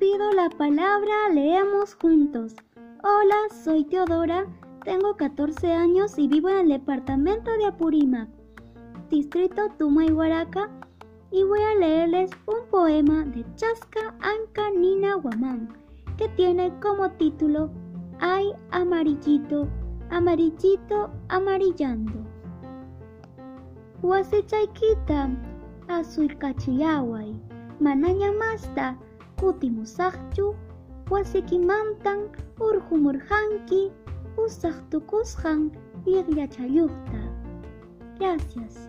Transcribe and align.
la 0.00 0.48
palabra 0.50 1.28
leemos 1.32 1.96
juntos. 1.96 2.54
Hola, 3.02 3.34
soy 3.64 3.84
Teodora, 3.84 4.46
tengo 4.84 5.16
14 5.16 5.72
años 5.72 6.16
y 6.16 6.28
vivo 6.28 6.48
en 6.48 6.58
el 6.58 6.68
departamento 6.68 7.50
de 7.58 7.66
Apurímac, 7.66 8.28
distrito 9.10 9.68
Tumayhuaraca, 9.76 10.70
y 11.32 11.42
voy 11.42 11.60
a 11.60 11.74
leerles 11.74 12.30
un 12.46 12.70
poema 12.70 13.24
de 13.24 13.44
Chasca 13.56 14.14
Anca 14.20 14.70
Nina 14.70 15.14
Guamán, 15.14 15.68
que 16.16 16.28
tiene 16.28 16.72
como 16.80 17.10
título 17.12 17.70
Ay, 18.20 18.52
amarillito, 18.70 19.66
amarillito, 20.10 21.10
amarillando. 21.28 22.24
Huasichaykita, 24.02 25.30
azul 25.88 26.36
kachiyaway, 26.38 27.34
manaña 27.80 28.30
masta, 28.32 28.96
kutimusaqchu, 29.40 30.46
wasikimantan 31.10 32.20
urjumurjanki, 32.60 33.82
usaq 34.44 34.76
tukusqan 34.90 35.70
Gracias. 38.18 38.87